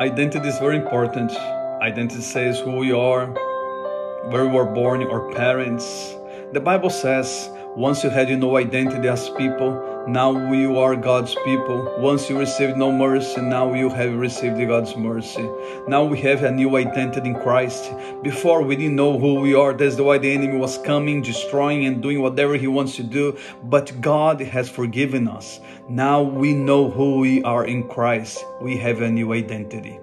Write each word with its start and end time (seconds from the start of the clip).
Identity 0.00 0.48
is 0.48 0.58
very 0.58 0.78
important. 0.78 1.30
Identity 1.82 2.22
says 2.22 2.58
who 2.58 2.76
we 2.76 2.90
are, 2.90 3.26
where 4.30 4.46
we 4.46 4.50
were 4.50 4.64
born, 4.64 5.02
our 5.02 5.30
parents. 5.32 6.16
The 6.54 6.60
Bible 6.60 6.88
says 6.88 7.50
once 7.76 8.02
you 8.02 8.08
had 8.08 8.30
your 8.30 8.38
no 8.38 8.56
identity 8.56 9.08
as 9.08 9.28
people, 9.28 9.76
now 10.08 10.52
you 10.52 10.78
are 10.78 10.96
God's 10.96 11.34
people. 11.44 11.94
Once 11.98 12.30
you 12.30 12.38
received 12.38 12.76
no 12.76 12.90
mercy, 12.90 13.40
now 13.40 13.74
you 13.74 13.90
have 13.90 14.14
received 14.14 14.56
God's 14.66 14.96
mercy. 14.96 15.48
Now 15.86 16.04
we 16.04 16.18
have 16.20 16.42
a 16.42 16.50
new 16.50 16.76
identity 16.76 17.28
in 17.28 17.34
Christ. 17.34 17.92
Before 18.22 18.62
we 18.62 18.76
didn't 18.76 18.96
know 18.96 19.18
who 19.18 19.40
we 19.40 19.54
are. 19.54 19.74
That's 19.74 19.96
why 19.96 20.18
the 20.18 20.32
enemy 20.32 20.56
was 20.56 20.78
coming, 20.78 21.22
destroying, 21.22 21.84
and 21.84 22.02
doing 22.02 22.22
whatever 22.22 22.56
he 22.56 22.66
wants 22.66 22.96
to 22.96 23.02
do. 23.02 23.36
But 23.64 24.00
God 24.00 24.40
has 24.40 24.70
forgiven 24.70 25.28
us. 25.28 25.60
Now 25.88 26.22
we 26.22 26.54
know 26.54 26.90
who 26.90 27.18
we 27.18 27.42
are 27.44 27.64
in 27.64 27.86
Christ. 27.86 28.44
We 28.60 28.78
have 28.78 29.02
a 29.02 29.10
new 29.10 29.32
identity. 29.32 30.00